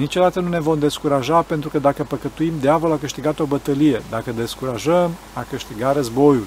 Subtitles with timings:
[0.00, 4.02] Niciodată nu ne vom descuraja pentru că dacă păcătuim, diavolul a câștigat o bătălie.
[4.10, 6.44] Dacă descurajăm, a câștigat războiul.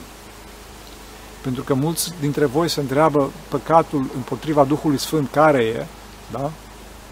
[1.42, 5.86] Pentru că mulți dintre voi se întreabă păcatul împotriva Duhului Sfânt care e,
[6.32, 6.52] da?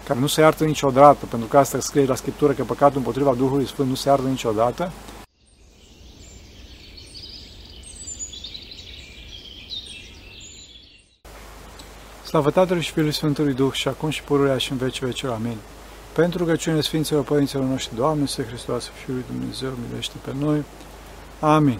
[0.06, 3.66] care nu se iartă niciodată, pentru că asta scrie la Scriptură că păcatul împotriva Duhului
[3.66, 4.92] Sfânt nu se iartă niciodată,
[12.24, 15.34] Slavă Tatălui și Fiului Sfântului Duh și acum și pururea și în veci vecilor.
[15.34, 15.56] Amin.
[16.12, 20.64] Pentru rugăciune Sfinților Părinților noștri, Doamne, să Hristos, Fiul lui Dumnezeu, milește pe noi.
[21.40, 21.78] Amin.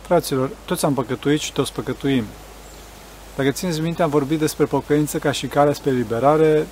[0.00, 2.24] Fraților, toți am păcătuit și toți păcătuim.
[3.36, 6.66] Dacă țineți minte, am vorbit despre pocăință ca și calea spre liberare,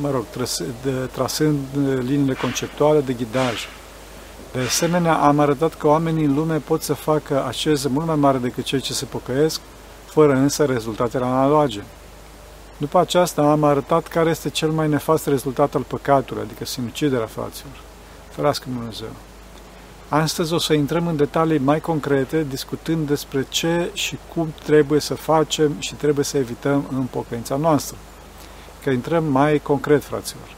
[0.00, 0.24] mă rog,
[1.12, 1.58] trasând
[2.00, 3.66] liniile conceptuale de ghidaj.
[4.52, 8.38] De asemenea, am arătat că oamenii în lume pot să facă asceză mult mai mare
[8.38, 9.60] decât cei ce se pocăiesc,
[10.04, 11.80] fără însă rezultatele analoge.
[12.80, 17.80] După aceasta am arătat care este cel mai nefast rezultat al păcatului, adică sinuciderea fraților.
[18.28, 19.08] Ferească Dumnezeu.
[20.08, 25.14] Astăzi o să intrăm în detalii mai concrete, discutând despre ce și cum trebuie să
[25.14, 27.96] facem și trebuie să evităm în pocăința noastră.
[28.82, 30.54] Că intrăm mai concret, fraților.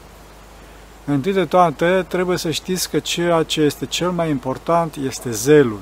[1.05, 5.79] Întâi de toate, trebuie să știți că ceea ce este cel mai important este zelul,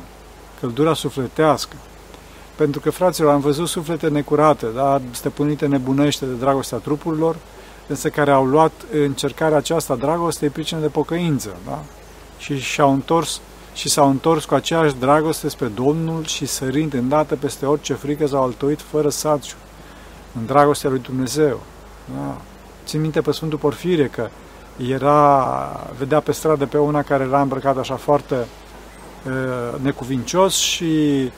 [0.59, 1.75] căldura sufletească,
[2.61, 5.01] pentru că, fraților, am văzut suflete necurate, da?
[5.11, 7.35] stăpânite nebunește de dragostea trupurilor,
[7.87, 11.83] însă care au luat încercarea aceasta dragostei pricină de pocăință, da?
[12.37, 13.41] și și-au întors
[13.73, 18.43] și s-au întors cu aceeași dragoste spre Domnul și sărind îndată peste orice frică s-au
[18.43, 19.55] altoit fără saciu,
[20.39, 21.59] în dragostea lui Dumnezeu.
[22.15, 22.37] Da?
[22.85, 24.29] Țin minte pe Sfântul Porfirie că
[24.89, 31.31] era, vedea pe stradă pe una care era îmbrăcată așa foarte uh, necuvincios și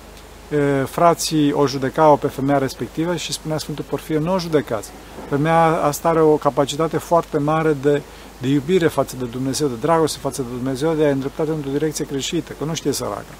[0.85, 4.89] frații o judecau pe femeia respectivă și spunea Sfântul Porfir, nu o judecați.
[5.29, 8.01] Femeia asta are o capacitate foarte mare de,
[8.41, 12.05] de iubire față de Dumnezeu, de dragoste față de Dumnezeu, de a îndrepta într-o direcție
[12.09, 13.33] greșită, că nu știe săracă.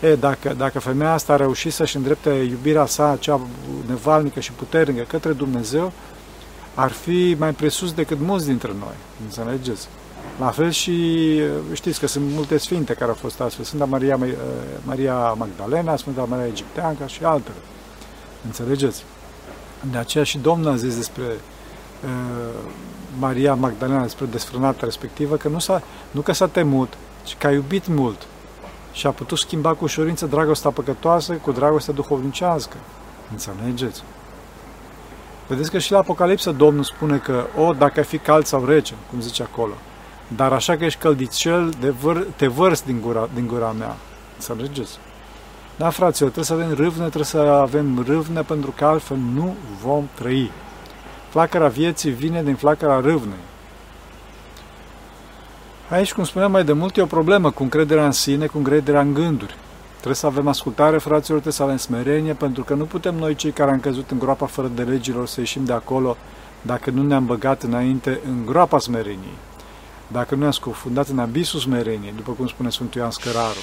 [0.00, 3.40] E, dacă, dacă femeia asta a reușit să-și îndrepte iubirea sa, cea
[3.86, 5.92] nevalnică și puternică, către Dumnezeu,
[6.74, 8.94] ar fi mai presus decât mulți dintre noi.
[9.24, 9.88] Înțelegeți?
[10.38, 11.38] La fel și
[11.72, 13.64] știți că sunt multe sfinte care au fost astfel.
[13.64, 14.28] Sfânta Maria, uh,
[14.84, 17.56] Maria Magdalena, Sfânta Maria Egipteanca și altele.
[18.44, 19.04] Înțelegeți?
[19.90, 22.10] De aceea și Domnul a zis despre uh,
[23.18, 26.92] Maria Magdalena, despre desfrânata respectivă, că nu, s-a, nu că s-a temut,
[27.24, 28.26] ci că a iubit mult
[28.92, 32.76] și a putut schimba cu ușurință dragostea păcătoasă cu dragostea duhovnicească.
[33.30, 34.02] Înțelegeți?
[35.48, 38.94] Vedeți că și la Apocalipsă Domnul spune că, o, dacă ai fi cald sau rece,
[39.10, 39.72] cum zice acolo,
[40.36, 43.96] dar așa că ești căldicel, de văr, te vărs din gura, din gura mea.
[44.34, 44.98] Înțelegeți?
[45.76, 50.04] Da, fraților, trebuie să avem râvnă, trebuie să avem râvnă, pentru că altfel nu vom
[50.14, 50.50] trăi.
[51.28, 53.44] Flacăra vieții vine din flacăra râvnei.
[55.88, 59.00] Aici, cum spuneam mai de mult, e o problemă cu încrederea în sine, cu încrederea
[59.00, 59.56] în gânduri.
[59.92, 63.50] Trebuie să avem ascultare, fraților, trebuie să avem smerenie, pentru că nu putem noi, cei
[63.50, 66.16] care am căzut în groapa fără de legilor, să ieșim de acolo
[66.62, 69.38] dacă nu ne-am băgat înainte în groapa smereniei
[70.12, 73.62] dacă nu ne-am scufundat în abisul smereniei, după cum spune Sfântul Ioan Scăraru.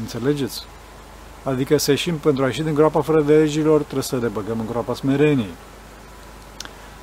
[0.00, 0.62] Înțelegeți?
[1.42, 4.60] Adică să ieșim pentru a ieși din groapa fără de legilor, trebuie să le băgăm
[4.60, 5.54] în groapa smereniei.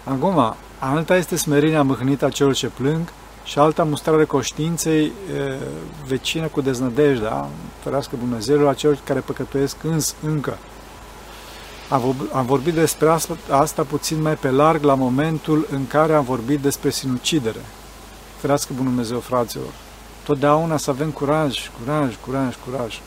[0.03, 3.11] Acum, alta este smerenia mâhnită a celor ce plâng
[3.43, 5.11] și alta mustrare conștiinței e,
[6.07, 7.49] vecină cu deznădejdea,
[7.83, 10.57] ferească Dumnezeul a celor care păcătuiesc îns, încă.
[12.33, 16.59] Am vorbit despre asta, asta puțin mai pe larg la momentul în care am vorbit
[16.59, 17.59] despre sinucidere,
[18.41, 19.73] Ferească Bunul Dumnezeu, fraților!
[20.23, 22.99] Totdeauna să avem curaj, curaj, curaj, curaj.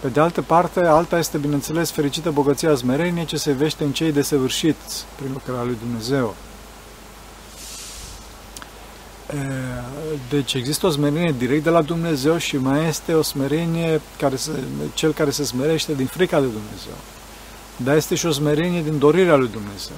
[0.00, 4.12] Pe de altă parte, alta este, bineînțeles, fericită bogăția zmerenie ce se vește în cei
[4.12, 6.34] desăvârșiți prin lucrarea lui Dumnezeu.
[10.28, 14.50] Deci există o smerenie direct de la Dumnezeu și mai este o smerenie, care se,
[14.94, 16.96] cel care se smerește din frica de Dumnezeu.
[17.76, 19.96] Dar este și o smerenie din dorirea lui Dumnezeu.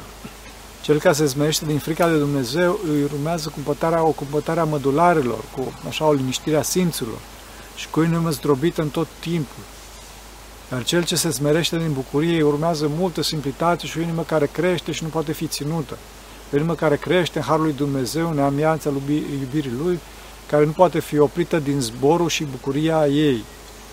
[0.82, 5.44] Cel care se smerește din frica de Dumnezeu îi urmează cumpătarea, o cumpătare a mădularelor,
[5.56, 7.18] cu așa o liniștire a simțurilor
[7.76, 9.62] și cu inimă zdrobită în tot timpul.
[10.72, 14.46] Iar cel ce se smerește din bucurie îi urmează multă simplitate și o inimă care
[14.46, 15.98] crește și nu poate fi ținută.
[16.52, 18.90] O inimă care crește în Harul lui Dumnezeu, în amianța
[19.40, 19.98] iubirii Lui,
[20.46, 23.44] care nu poate fi oprită din zborul și bucuria ei,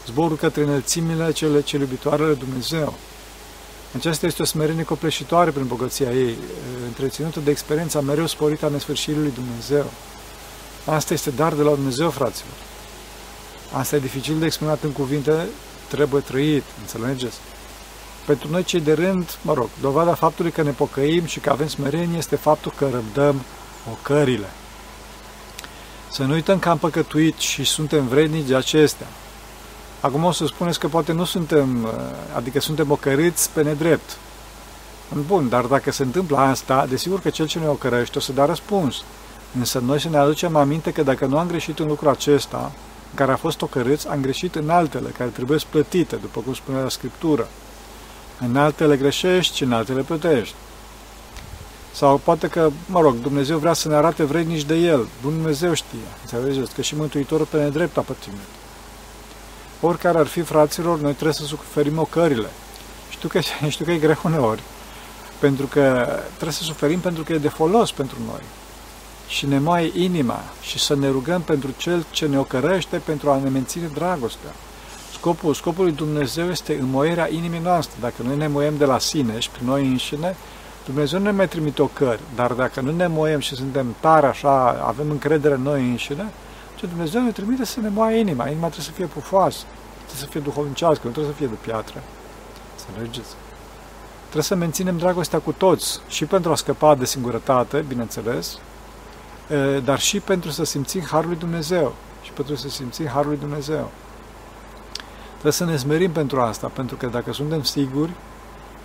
[0.07, 2.93] zborul către înălțimile cele, cele iubitoare de Dumnezeu.
[3.95, 6.37] Aceasta este o smerenie copleșitoare prin bogăția ei,
[6.85, 9.91] întreținută de experiența mereu sporită a nesfârșirii lui Dumnezeu.
[10.85, 12.53] Asta este dar de la Dumnezeu, fraților.
[13.71, 15.47] Asta e dificil de exprimat în cuvinte,
[15.87, 17.37] trebuie trăit, înțelegeți?
[18.25, 21.67] Pentru noi cei de rând, mă rog, dovada faptului că ne pocăim și că avem
[21.67, 23.41] smerenie este faptul că răbdăm
[23.91, 24.49] ocările.
[26.11, 29.07] Să nu uităm că am păcătuit și suntem vrednici de acestea.
[29.99, 31.91] Acum o să spuneți că poate nu suntem, uh,
[32.35, 34.17] adică suntem ocărâți pe nedrept.
[35.27, 38.45] Bun, dar dacă se întâmplă asta, desigur că cel ce ne ocărăște o să dea
[38.45, 39.03] răspuns.
[39.57, 42.71] Însă noi să ne aducem aminte că dacă nu am greșit în lucrul acesta,
[43.13, 46.89] care a fost ocărâți, am greșit în altele, care trebuie plătite, după cum spune la
[46.89, 47.47] Scriptură.
[48.39, 50.55] În altele greșești și în altele plătești.
[51.93, 55.07] Sau poate că, mă rog, Dumnezeu vrea să ne arate vrednici de El.
[55.21, 58.58] Bun Dumnezeu știe, înțelegeți, că și Mântuitorul pe nedrept a pătimit.
[59.81, 62.47] Oricare ar fi, fraților, noi trebuie să suferim ocările.
[63.09, 63.39] Știu că,
[63.69, 64.61] știu că e greu uneori,
[65.39, 68.41] pentru că trebuie să suferim pentru că e de folos pentru noi.
[69.27, 73.39] Și ne moaie inima și să ne rugăm pentru Cel ce ne ocărăște pentru a
[73.43, 74.51] ne menține dragostea.
[75.13, 77.95] Scopul, scopul lui Dumnezeu este înmoierea inimii noastre.
[77.99, 80.35] Dacă noi ne moiem de la sine și prin noi înșine,
[80.85, 84.83] Dumnezeu nu ne mai trimite ocări, dar dacă nu ne moiem și suntem tari așa,
[84.85, 86.25] avem încredere în noi înșine,
[86.79, 88.47] ce Dumnezeu ne trimite să ne moaie inima.
[88.47, 89.63] Inima trebuie să fie pufoasă,
[89.95, 92.03] trebuie să fie duhovnicească, nu trebuie să fie de piatră.
[92.75, 93.35] Să Înțelegeți?
[94.21, 98.57] Trebuie să menținem dragostea cu toți și pentru a scăpa de singurătate, bineînțeles,
[99.83, 103.91] dar și pentru să simțim Harul lui Dumnezeu și pentru să simțim Harul lui Dumnezeu.
[105.31, 108.11] Trebuie să ne smerim pentru asta, pentru că dacă suntem siguri,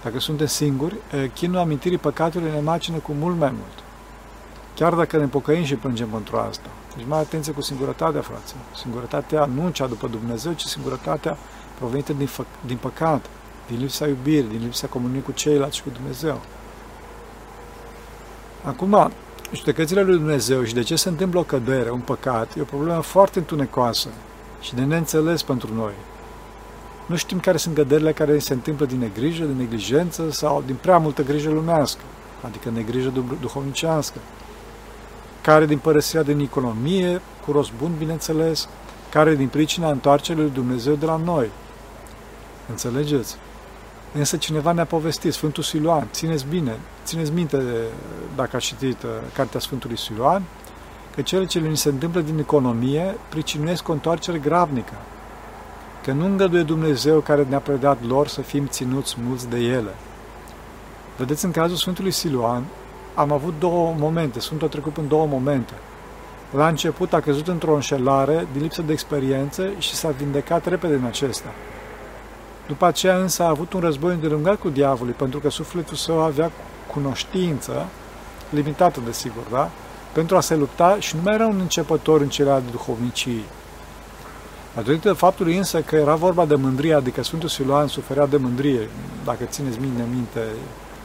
[0.02, 0.96] dacă suntem singuri,
[1.34, 3.83] chinul amintirii păcatului ne macină cu mult mai mult.
[4.74, 6.68] Chiar dacă ne pocăim și plângem pentru asta.
[6.96, 8.62] Deci mai atenție cu singurătatea, fraților.
[8.76, 11.36] Singurătatea nu cea după Dumnezeu, ci singurătatea
[11.78, 13.26] provenită din, fă- din păcat,
[13.66, 16.40] din lipsa iubirii, din lipsa comuniei cu ceilalți și cu Dumnezeu.
[18.64, 19.10] Acum,
[19.52, 23.00] judecățile lui Dumnezeu și de ce se întâmplă o cădere, un păcat, e o problemă
[23.00, 24.08] foarte întunecoasă
[24.60, 25.92] și de neînțeles pentru noi.
[27.06, 30.98] Nu știm care sunt căderile care se întâmplă din negrijă, din neglijență sau din prea
[30.98, 32.00] multă grijă lumească,
[32.42, 34.18] adică negrijă duhovnicească,
[35.44, 38.68] care din părăsirea din economie, cu rost bun, bineînțeles,
[39.10, 41.50] care din pricina întoarcerii lui Dumnezeu de la noi.
[42.70, 43.36] Înțelegeți?
[44.14, 47.62] Însă cineva ne-a povestit, Sfântul Siluan, țineți bine, țineți minte
[48.36, 50.42] dacă ați citit uh, Cartea Sfântului Siluan,
[51.14, 54.94] că cele ce ni se întâmplă din economie pricinuiesc o întoarcere gravnică,
[56.04, 59.94] că nu îngăduie Dumnezeu care ne-a predat lor să fim ținuți mulți de ele.
[61.16, 62.64] Vedeți, în cazul Sfântului Siluan,
[63.14, 65.72] am avut două momente, Sfântul a trecut în două momente.
[66.50, 71.04] La început a căzut într-o înșelare din lipsă de experiență și s-a vindecat repede în
[71.04, 71.48] acesta.
[72.66, 76.50] După aceea însă a avut un război îndelungat cu diavolul, pentru că sufletul său avea
[76.92, 77.86] cunoștință,
[78.50, 79.70] limitată desigur, da?
[80.12, 83.44] pentru a se lupta și nu mai era un începător în cele de duhovnicii.
[84.74, 88.88] Datorită faptului însă că era vorba de mândrie, adică Sfântul Siluan suferea de mândrie,
[89.24, 90.40] dacă țineți minte, minte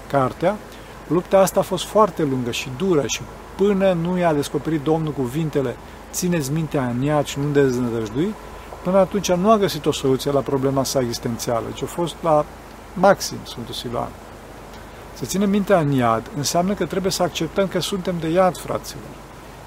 [0.08, 0.56] cartea,
[1.10, 3.22] lupta asta a fost foarte lungă și dură și
[3.56, 5.76] până nu i-a descoperit Domnul cuvintele
[6.12, 8.34] țineți mintea în ea și nu deznădăjdui,
[8.84, 12.46] până atunci nu a găsit o soluție la problema sa existențială, ci a fost la
[12.94, 14.10] maxim Sfântul Siluan.
[15.14, 19.04] Să ținem mintea în iad înseamnă că trebuie să acceptăm că suntem de iad, fraților.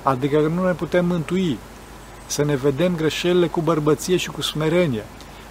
[0.02, 1.58] Adică că nu ne putem mântui,
[2.26, 5.04] să ne vedem greșelile cu bărbăție și cu smerenie,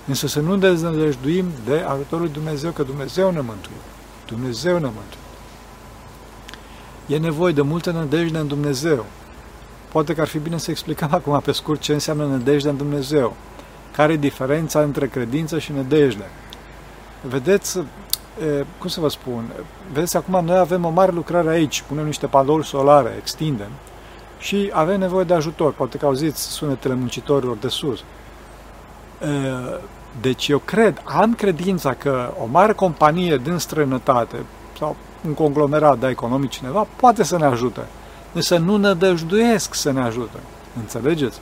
[0.07, 3.81] însă să nu deznădăjduim de ajutorul lui Dumnezeu, că Dumnezeu ne mântuie.
[4.25, 5.20] Dumnezeu ne mântuie.
[7.11, 9.05] E nevoie de multă nădejde în Dumnezeu.
[9.91, 13.35] Poate că ar fi bine să explicăm acum pe scurt ce înseamnă nădejde în Dumnezeu.
[13.95, 16.29] Care e diferența între credință și nădejde?
[17.21, 17.79] Vedeți,
[18.77, 19.51] cum să vă spun,
[19.93, 23.69] vedeți, acum noi avem o mare lucrare aici, punem niște panouri solare, extindem,
[24.39, 25.73] și avem nevoie de ajutor.
[25.73, 28.03] Poate că auziți sunetele muncitorilor de sus.
[30.21, 34.37] Deci eu cred, am credința că o mare companie din străinătate
[34.81, 34.95] sau
[35.27, 37.81] un conglomerat de economic cineva poate să ne ajute.
[38.33, 40.37] Însă nu nădăjduiesc să ne ajute.
[40.79, 41.39] Înțelegeți?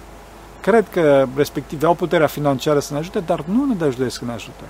[0.62, 4.64] Cred că respectiv au puterea financiară să ne ajute, dar nu nădăjduiesc să ne ajute.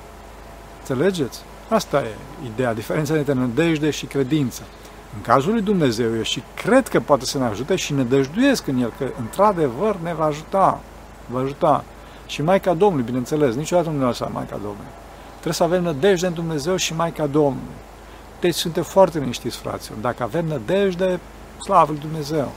[0.80, 1.40] Înțelegeți?
[1.70, 4.62] Asta e ideea, diferența între nădejde și credință.
[5.16, 8.68] În cazul lui Dumnezeu eu și cred că poate să ne ajute și ne dăjduiesc
[8.68, 10.80] în El, că într-adevăr ne va ajuta.
[11.26, 11.84] Va ajuta.
[12.26, 14.94] Și Maica Domnului, bineînțeles, niciodată nu ne lăsa Maica Domnului.
[15.32, 17.88] Trebuie să avem nădejde în Dumnezeu și Maica Domnului.
[18.40, 19.98] Deci suntem foarte liniștiți, fraților.
[19.98, 21.20] Dacă avem nădejde,
[21.64, 22.52] slavă lui Dumnezeu.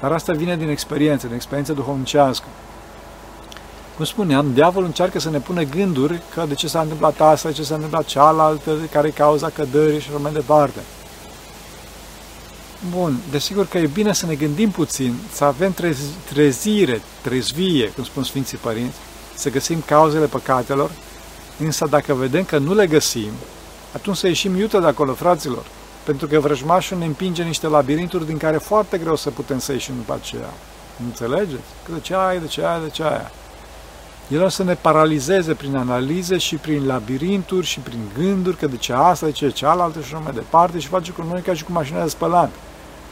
[0.00, 2.46] Dar asta vine din experiență, din experiență duhovnicească.
[3.96, 7.54] Cum spuneam, diavolul încearcă să ne pună gânduri că de ce s-a întâmplat asta, de
[7.54, 10.78] ce s-a întâmplat cealaltă, care e cauza cădării și așa mai departe.
[12.90, 15.74] Bun, desigur că e bine să ne gândim puțin, să avem
[16.32, 18.96] trezire, trezvie, cum spun Sfinții Părinți,
[19.34, 20.90] să găsim cauzele păcatelor,
[21.58, 23.30] însă dacă vedem că nu le găsim,
[23.92, 25.64] atunci să ieșim iută de acolo, fraților,
[26.04, 29.94] pentru că vrăjmașul ne împinge niște labirinturi din care foarte greu să putem să ieșim
[29.96, 30.50] după aceea.
[31.04, 31.62] Înțelegeți?
[31.84, 33.30] Că de ce aia, de ce aia, de ce aia.
[34.28, 38.76] El o să ne paralizeze prin analize și prin labirinturi și prin gânduri, că de
[38.76, 41.64] ce asta, de ce cealaltă și așa mai departe și face cu noi ca și
[41.64, 42.50] cu mașina de spălat,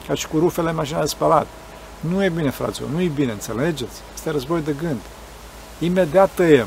[0.06, 1.46] ca și cu rufele mașina de spălat.
[2.00, 4.00] Nu e bine, fraților, nu e bine, înțelegeți?
[4.14, 5.00] Este război de gând.
[5.78, 6.66] Imediat tăiem.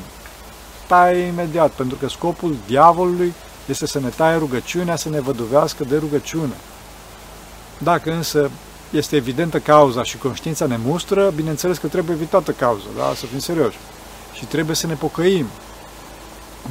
[0.87, 3.33] Taie imediat, pentru că scopul diavolului
[3.65, 6.53] este să ne taie rugăciunea, să ne văduvească de rugăciune.
[7.77, 8.49] Dacă însă
[8.89, 13.13] este evidentă cauza și conștiința ne mustră, bineînțeles că trebuie evitată cauza, da?
[13.15, 13.77] să fim serioși.
[14.33, 15.45] Și trebuie să ne pocăim.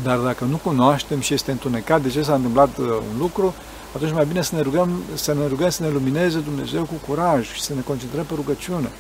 [0.03, 3.55] Dar dacă nu cunoaștem și este întunecat de ce s-a întâmplat uh, un lucru,
[3.95, 7.53] atunci mai bine să ne rugăm să ne, rugăm să ne lumineze Dumnezeu cu curaj
[7.53, 8.91] și să ne concentrăm pe rugăciune.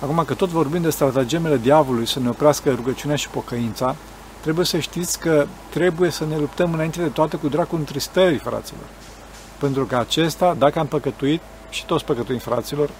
[0.00, 3.96] Acum că tot vorbim de stratagemele diavolului să ne oprească rugăciunea și pocăința,
[4.40, 8.86] trebuie să știți că trebuie să ne luptăm înainte de toate cu dracul întristării, fraților.
[9.58, 11.40] Pentru că acesta, dacă am păcătuit,
[11.70, 12.90] și toți păcătuim, fraților,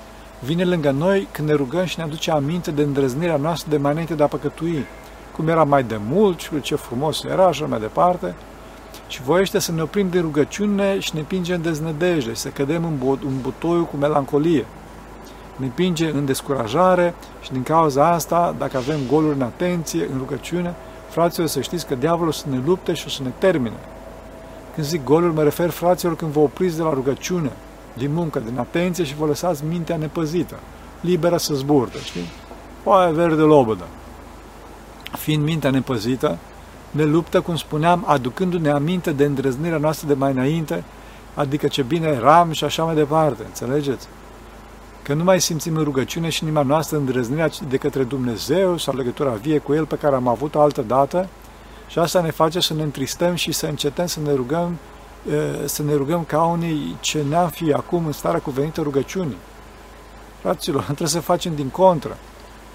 [0.40, 3.92] vine lângă noi când ne rugăm și ne aduce aminte de îndrăznirea noastră de mai
[3.92, 4.87] înainte de a păcătui,
[5.37, 8.35] cum era mai de mult și ce frumos era și mai departe,
[9.09, 12.85] și voiește să ne oprim de rugăciune și ne pinge în deznădejde și să cădem
[12.85, 14.66] în, bo- în butoiul cu melancolie.
[15.57, 20.75] Ne pinge în descurajare și din cauza asta, dacă avem goluri în atenție, în rugăciune,
[21.18, 23.76] fraților, să știți că diavolul să ne lupte și o să ne termine.
[24.75, 27.52] Când zic goluri, mă refer, fraților, când vă opriți de la rugăciune,
[27.92, 30.54] din muncă, din atenție și vă lăsați mintea nepăzită,
[31.00, 32.30] liberă să zburdă, știi?
[32.82, 33.84] Foaia verde lobădă.
[35.12, 36.38] Fiind mintea nepăzită,
[36.90, 40.84] ne luptă, cum spuneam, aducându-ne aminte de îndrăznirea noastră de mai înainte,
[41.34, 44.08] adică ce bine eram și așa mai departe, înțelegeți?
[45.08, 49.30] Că nu mai simțim în rugăciune și inima noastră îndrăznirea de către Dumnezeu sau legătura
[49.30, 51.28] vie cu El pe care am avut-o altă dată
[51.86, 54.78] și asta ne face să ne întristăm și să încetăm să ne rugăm
[55.64, 59.36] să ne rugăm ca unii ce ne-am fi acum în starea cuvenită rugăciunii.
[60.40, 62.16] Fraților, trebuie să facem din contră.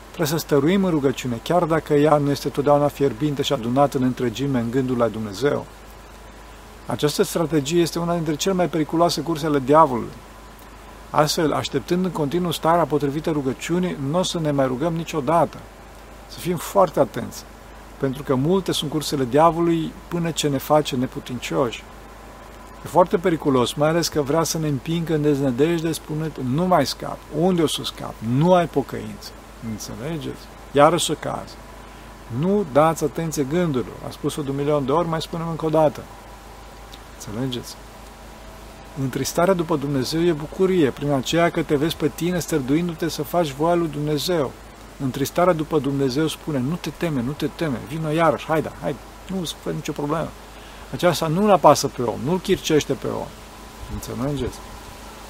[0.06, 4.04] Trebuie să stăruim în rugăciune, chiar dacă ea nu este totdeauna fierbinte și adunată în
[4.04, 5.66] întregime în gândul la Dumnezeu.
[6.86, 10.12] Această strategie este una dintre cele mai periculoase curse ale diavolului.
[11.16, 15.58] Astfel, așteptând în continuu starea potrivită rugăciunii, nu o să ne mai rugăm niciodată.
[16.28, 17.44] Să fim foarte atenți,
[17.98, 21.84] pentru că multe sunt cursele diavolului până ce ne face neputincioși.
[22.86, 26.86] E foarte periculos, mai ales că vrea să ne împingă în deznădejde spunând, nu mai
[26.86, 29.30] scap, unde o să scap, nu ai pocăință.
[29.70, 30.42] Înțelegeți?
[30.72, 31.56] Iarăși o caz.
[32.40, 33.96] Nu dați atenție gândurilor.
[34.08, 36.04] A spus-o de un milion de ori, mai spunem încă o dată.
[37.14, 37.76] Înțelegeți?
[39.02, 43.52] Întristarea după Dumnezeu e bucurie, prin aceea că te vezi pe tine străduindu-te să faci
[43.52, 44.52] voia lui Dumnezeu.
[45.04, 48.98] Întristarea după Dumnezeu spune, nu te teme, nu te teme, vină iarăși, haide, haide,
[49.28, 50.30] nu se fă nicio problemă.
[50.92, 53.28] Aceasta nu-l apasă pe om, nu-l chircește pe om.
[53.94, 54.58] Înțelegeți?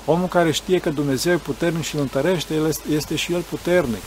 [0.06, 4.04] Omul care știe că Dumnezeu e puternic și îl întărește, el este și el puternic.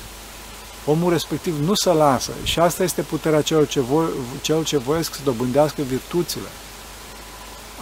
[0.87, 5.15] Omul respectiv nu se lasă și asta este puterea celor ce, vo- celor ce voiesc
[5.15, 6.47] să dobândească virtuțile.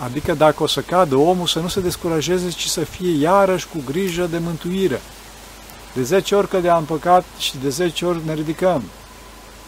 [0.02, 3.82] Adică dacă o să cadă omul să nu se descurajeze, ci să fie iarăși cu
[3.86, 5.00] grijă de mântuire.
[5.94, 8.82] De 10 ori cădeam în păcat și de 10 ori ne ridicăm.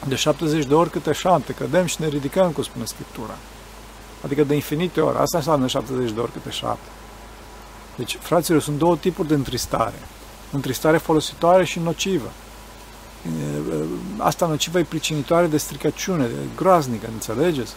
[0.09, 3.35] De 70 de ori câte 7 cădem și ne ridicăm, cum spune Scriptura.
[4.25, 5.19] Adică de infinite ori.
[5.19, 6.79] Asta înseamnă 70 de ori câte 7.
[7.97, 9.99] Deci, fraților, sunt două tipuri de întristare.
[10.51, 12.31] Întristare folositoare și nocivă.
[14.17, 17.73] Asta nocivă e pricinitoare de stricăciune, de groaznică, înțelegeți?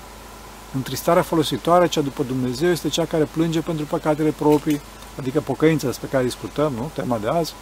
[0.73, 4.81] Întristarea folositoare, cea după Dumnezeu, este cea care plânge pentru păcatele proprii,
[5.19, 6.91] adică pocăința despre care discutăm, nu?
[6.93, 7.53] Tema de azi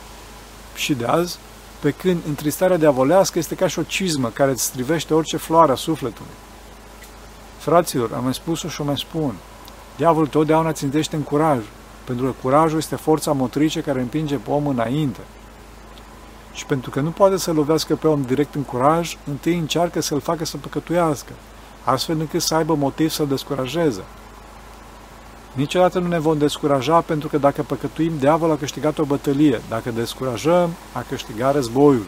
[0.76, 1.38] și de azi,
[1.80, 5.76] pe când întristarea diavolească este ca și o cizmă care îți strivește orice floare a
[5.76, 6.32] sufletului.
[7.58, 9.36] Fraților, am mai spus-o și o mai spun.
[9.98, 11.60] Diavolul totdeauna țintește în curaj,
[12.04, 15.20] pentru că curajul este forța motrice care împinge pe om înainte.
[16.54, 20.20] Și pentru că nu poate să lovească pe om direct în curaj, întâi încearcă să-l
[20.20, 21.34] facă să păcătuiască,
[21.90, 24.04] astfel încât să aibă motiv să-l descurajeze.
[25.54, 29.92] Niciodată nu ne vom descuraja pentru că dacă păcătuim, diavolul a câștigat o bătălie, dacă
[29.92, 32.06] descurajăm, a câștigat războiul.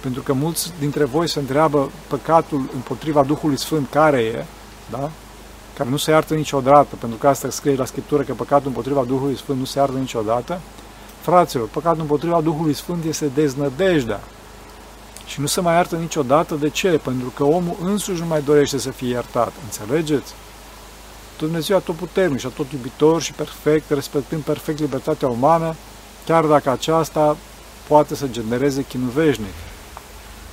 [0.00, 4.44] Pentru că mulți dintre voi se întreabă păcatul împotriva Duhului Sfânt care e,
[4.90, 5.10] da?
[5.76, 9.36] care nu se iartă niciodată, pentru că asta scrie la Scriptură că păcatul împotriva Duhului
[9.36, 10.60] Sfânt nu se iartă niciodată,
[11.20, 14.20] fraților, păcatul împotriva Duhului Sfânt este deznădejdea.
[15.30, 16.54] Și nu se mai iartă niciodată.
[16.54, 16.88] De ce?
[16.88, 19.52] Pentru că omul însuși nu mai dorește să fie iertat.
[19.64, 20.32] Înțelegeți?
[21.38, 25.74] Dumnezeu a tot puternic și a tot iubitor și perfect, respectând perfect libertatea umană,
[26.26, 27.36] chiar dacă aceasta
[27.88, 29.54] poate să genereze chinuveșnic.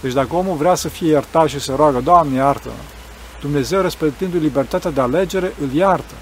[0.01, 2.69] Deci dacă omul vrea să fie iertat și să roagă, Doamne, iartă
[3.41, 6.13] Dumnezeu, respectându-i libertatea de alegere, îl iartă.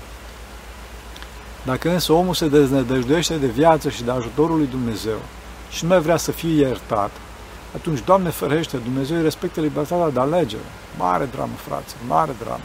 [1.66, 5.18] Dacă însă omul se deznădăjduiește de viață și de ajutorul lui Dumnezeu
[5.70, 7.12] și nu mai vrea să fie iertat,
[7.76, 10.62] atunci, Doamne ferește, Dumnezeu îi respectă libertatea de alegere.
[10.98, 12.64] Mare dramă, frate, mare dramă.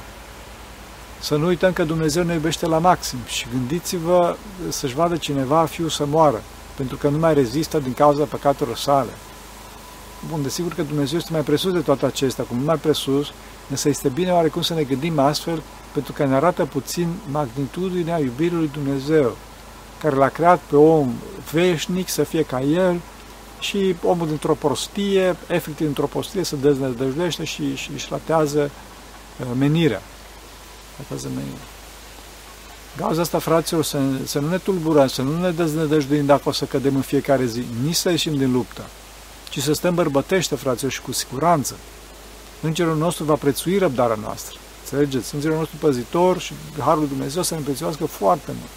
[1.20, 4.36] Să nu uităm că Dumnezeu ne iubește la maxim și gândiți-vă
[4.68, 6.42] să-și vadă cineva fiul să moară,
[6.76, 9.10] pentru că nu mai rezistă din cauza păcatelor sale.
[10.28, 13.32] Bun, desigur că Dumnezeu este mai presus de toate acestea, cum mai presus,
[13.70, 15.62] însă este bine oarecum să ne gândim astfel,
[15.92, 19.36] pentru că ne arată puțin magnitudinea iubirii lui Dumnezeu,
[20.02, 21.12] care l-a creat pe om
[21.52, 23.00] veșnic să fie ca el
[23.60, 28.70] și omul dintr-o prostie, efectiv dintr-o prostie, se deznădăjduiește și, și își ratează
[29.40, 30.02] uh, menirea.
[30.98, 31.66] Ratează menirea.
[32.96, 36.64] Gauza asta, fraților, să, să nu ne tulburăm, să nu ne deznădăjduim dacă o să
[36.64, 38.82] cădem în fiecare zi, nici să ieșim din luptă,
[39.50, 41.76] ci să stăm bărbătește, fraților, și cu siguranță.
[42.60, 44.58] Îngerul nostru va prețui răbdarea noastră.
[44.82, 45.34] Înțelegeți?
[45.34, 48.70] Îngerul nostru păzitor și Harul Dumnezeu să ne prețuiască foarte mult.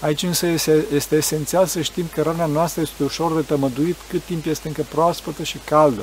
[0.00, 0.46] Aici însă
[0.92, 4.86] este esențial să știm că rana noastră este ușor de tămăduit cât timp este încă
[4.88, 6.02] proaspătă și caldă.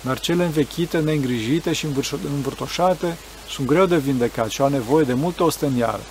[0.00, 1.86] Dar cele învechite, neîngrijite și
[2.34, 3.16] învârtoșate
[3.48, 6.02] sunt greu de vindecat și au nevoie de multă ostenială,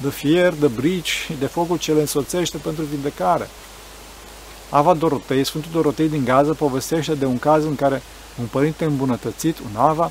[0.00, 3.48] de fier, de brici și de focul ce le însoțește pentru vindecare.
[4.70, 8.02] Ava Dorotei, Sfântul Dorotei din Gaza, povestește de un caz în care
[8.40, 10.10] un părinte îmbunătățit, un Ava,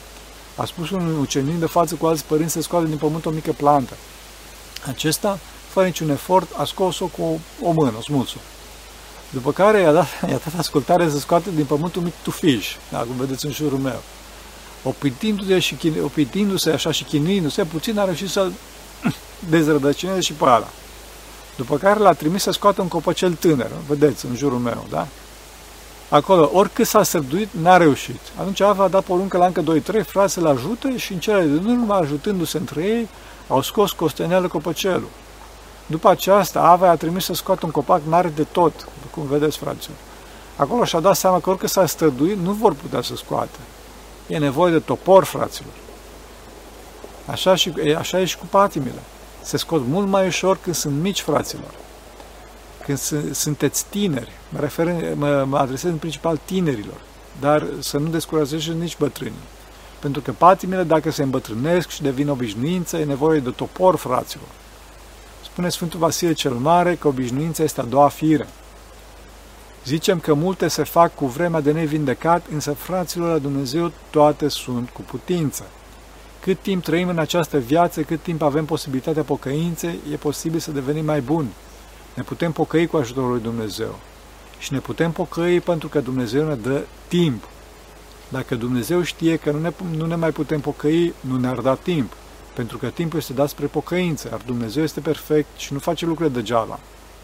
[0.56, 3.52] a spus unui ucenic de față cu alți părinți să scoate din pământ o mică
[3.52, 3.94] plantă.
[4.88, 5.40] Acesta
[5.74, 8.40] fără niciun efort, a scos-o cu o mână, o smulțul.
[9.30, 12.98] După care i-a dat, i-a dat ascultare să scoate din pământ un mic tufiș, da,
[12.98, 14.02] cum vedeți în jurul meu.
[14.84, 18.52] Opitindu-se, și, opitindu-se așa și chinuindu-se, puțin a reușit să-l
[19.50, 20.70] dezrădăcineze și pe ala.
[21.56, 25.08] După care l-a trimis să scoată un copăcel tânăr, vedeți, în jurul meu, da?
[26.10, 28.20] Acolo, oricât s-a sărduit, n-a reușit.
[28.40, 29.64] Atunci Ava a dat poruncă la încă
[30.02, 33.08] 2-3 frați să-l ajute și în cele din urmă, ajutându-se între ei,
[33.48, 35.10] au scos costeneală copăcelul.
[35.86, 39.98] După aceasta, Ava a trimis să scoată un copac mare de tot, cum vedeți, fraților.
[40.56, 43.60] Acolo și-a dat seama că oricât s-a străduit, nu vor putea să scoată.
[44.28, 45.74] E nevoie de topor, fraților.
[47.26, 49.02] Așa, și, așa e și cu patimile.
[49.42, 51.72] Se scot mult mai ușor când sunt mici, fraților.
[52.86, 53.00] Când
[53.32, 57.02] sunteți tineri, mă, refer, mă, mă adresez în principal tinerilor,
[57.40, 59.34] dar să nu descurajeze nici bătrânii.
[60.00, 64.48] Pentru că patimile, dacă se îmbătrânesc și devin obișnuință, e nevoie de topor, fraților.
[65.54, 68.48] Spune Sfântul Vasile cel Mare că obișnuința este a doua fire.
[69.86, 74.90] Zicem că multe se fac cu vremea de nevindecat, însă fraților la Dumnezeu toate sunt
[74.90, 75.64] cu putință.
[76.40, 81.06] Cât timp trăim în această viață, cât timp avem posibilitatea pocăinței, e posibil să devenim
[81.06, 81.50] mai buni.
[82.14, 84.00] Ne putem pocăi cu ajutorul lui Dumnezeu.
[84.60, 87.44] Și ne putem pocăi pentru că Dumnezeu ne dă timp.
[88.30, 92.14] Dacă Dumnezeu știe că nu ne, nu ne mai putem pocăi, nu ne-ar da timp
[92.54, 96.34] pentru că timpul este dat spre pocăință, iar Dumnezeu este perfect și nu face lucruri
[96.34, 96.80] degeaba.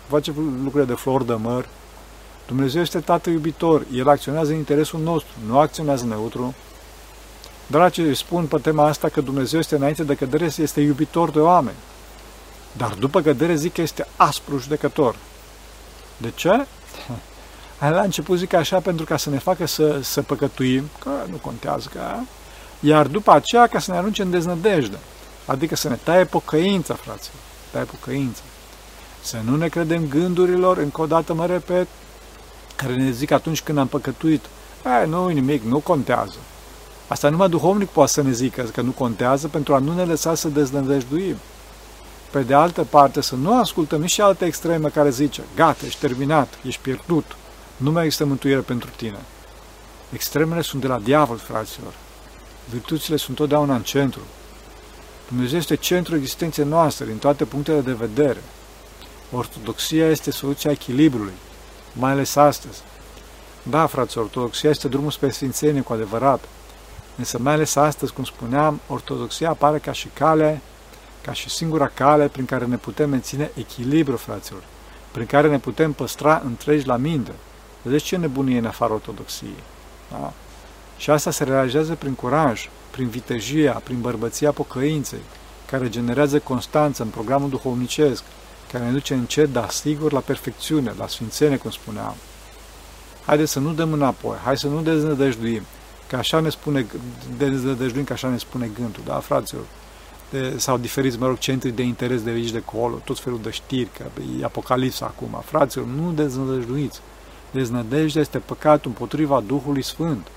[0.09, 1.67] Nu face lucruri de flor de măr.
[2.47, 6.55] Dumnezeu este Tată iubitor, El acționează în interesul nostru, nu acționează neutru.
[7.67, 11.39] Dragii îi spun pe tema asta că Dumnezeu este înainte de cădere, este iubitor de
[11.39, 11.77] oameni.
[12.77, 15.15] Dar după cădere zic că este aspru judecător.
[16.17, 16.65] De ce?
[17.79, 21.89] La început zic așa pentru ca să ne facă să, să păcătuim, că nu contează,
[21.93, 22.01] că
[22.79, 24.97] iar după aceea ca să ne arunce în deznădejde.
[25.49, 27.41] Adică să ne taie pocăința, fraților.
[27.71, 28.41] Taie pocăința.
[29.21, 31.87] Să nu ne credem gândurilor, încă o dată mă repet,
[32.75, 34.45] care ne zic atunci când am păcătuit,
[35.01, 36.37] e, nu nimic, nu contează.
[37.07, 40.35] Asta numai duhovnic poate să ne zică că nu contează pentru a nu ne lăsa
[40.35, 41.35] să deznădăjduim.
[42.31, 46.53] Pe de altă parte, să nu ascultăm nici alte extreme care zice, gata, ești terminat,
[46.63, 47.35] ești pierdut,
[47.77, 49.19] nu mai există mântuire pentru tine.
[50.13, 51.93] Extremele sunt de la diavol, fraților.
[52.69, 54.21] Virtuțile sunt totdeauna în centru.
[55.29, 58.41] Dumnezeu este centrul existenței noastre din toate punctele de vedere.
[59.31, 61.33] Ortodoxia este soluția echilibrului,
[61.93, 62.81] mai ales astăzi.
[63.63, 66.43] Da, frați, ortodoxia este drumul spre sfințenie cu adevărat,
[67.17, 70.61] însă mai ales astăzi, cum spuneam, ortodoxia apare ca și cale,
[71.21, 74.63] ca și singura cale prin care ne putem menține echilibru, fraților,
[75.11, 77.31] prin care ne putem păstra întregi la minte.
[77.81, 79.63] Vedeți ce nebunie în afară ortodoxiei.
[80.11, 80.33] Da?
[80.97, 85.19] Și asta se realizează prin curaj, prin vitejia, prin bărbăția pocăinței,
[85.65, 88.23] care generează constanță în programul duhovnicesc,
[88.71, 92.15] care ne duce încet, dar sigur, la perfecțiune, la sfințenie, cum spuneam.
[93.25, 95.61] Haideți să nu dăm înapoi, hai să nu deznădăjduim,
[96.07, 96.85] că așa ne spune,
[97.37, 99.63] deznădăjduim că așa ne spune gândul, da, fraților?
[100.29, 103.49] De, sau diferiți, mă rog, centri de interes de aici de acolo, tot felul de
[103.49, 104.03] știri, că
[104.41, 105.41] e apocalipsa acum.
[105.45, 106.99] Fraților, nu deznădăjduiți.
[107.51, 110.27] Deznădejdea este păcatul împotriva Duhului Sfânt.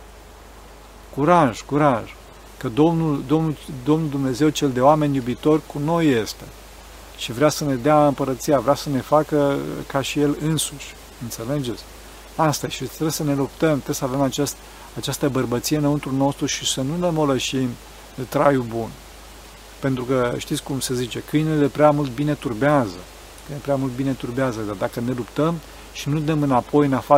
[1.15, 2.15] Curaj, curaj,
[2.63, 6.45] că Domnul, Domnul, Domnul Dumnezeu cel de oameni iubitor cu noi este.
[7.17, 10.95] și vrea să ne dea împărăția, vrea să ne facă ca și El însuși.
[11.23, 11.83] Înțelegeți?
[12.37, 14.57] Asta și trebuie să ne luptăm, trebuie să avem acest,
[14.97, 17.69] această bărbăție înăuntru nostru și să nu ne molășim
[18.15, 18.89] de traiul bun.
[19.81, 22.99] Pentru că știți cum se zice, câinele prea mult bine turbează.
[23.41, 25.55] Câinele prea mult bine turbează, dar dacă ne luptăm
[25.93, 27.17] și nu dăm înapoi în, afa,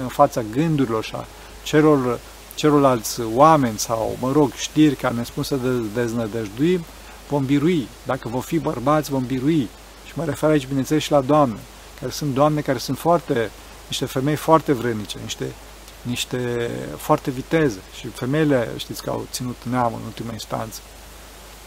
[0.00, 1.24] în fața gândurilor și a
[1.62, 2.18] celor,
[2.60, 5.58] celorlalți oameni sau, mă rog, știri care ne spun să
[5.94, 6.84] deznădăjduim,
[7.28, 7.88] vom birui.
[8.06, 9.68] Dacă vom fi bărbați, vom birui.
[10.06, 11.58] Și mă refer aici, bineînțeles, și la doamne,
[12.00, 13.50] care sunt doamne care sunt foarte,
[13.88, 15.44] niște femei foarte vrănice, niște,
[16.02, 17.78] niște foarte viteze.
[17.98, 20.80] Și femeile, știți că au ținut neamul în ultima instanță.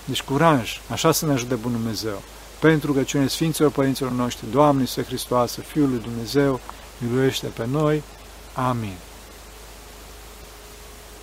[0.05, 2.21] Deci curaj, așa să ne ajute Bunul Dumnezeu.
[2.59, 6.59] Pentru rugăciune Sfinților Părinților noștri, Doamne, Iisuse Hristoase, Fiul lui Dumnezeu,
[6.97, 8.03] miluiește pe noi.
[8.53, 8.97] Amin.